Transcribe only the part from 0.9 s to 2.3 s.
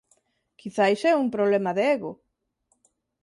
é un problema de ego.